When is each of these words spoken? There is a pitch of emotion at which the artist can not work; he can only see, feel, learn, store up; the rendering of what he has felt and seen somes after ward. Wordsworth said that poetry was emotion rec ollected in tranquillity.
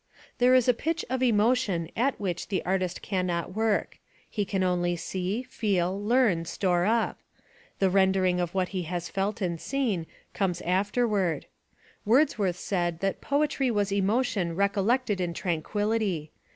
There 0.39 0.55
is 0.55 0.67
a 0.67 0.73
pitch 0.73 1.05
of 1.11 1.21
emotion 1.21 1.91
at 1.95 2.19
which 2.19 2.47
the 2.47 2.65
artist 2.65 3.03
can 3.03 3.27
not 3.27 3.53
work; 3.55 3.99
he 4.27 4.45
can 4.45 4.63
only 4.63 4.95
see, 4.95 5.43
feel, 5.43 6.03
learn, 6.03 6.45
store 6.45 6.85
up; 6.87 7.19
the 7.77 7.87
rendering 7.91 8.39
of 8.39 8.55
what 8.55 8.69
he 8.69 8.81
has 8.89 9.09
felt 9.09 9.41
and 9.41 9.61
seen 9.61 10.07
somes 10.35 10.59
after 10.61 11.07
ward. 11.07 11.45
Wordsworth 12.03 12.57
said 12.57 13.01
that 13.01 13.21
poetry 13.21 13.69
was 13.69 13.91
emotion 13.93 14.55
rec 14.55 14.73
ollected 14.73 15.19
in 15.21 15.35
tranquillity. 15.35 16.31